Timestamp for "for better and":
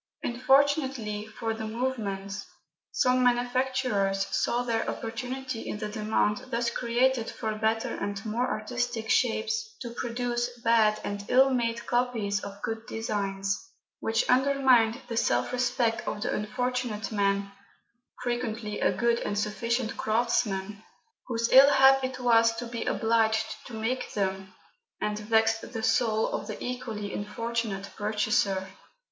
7.29-8.25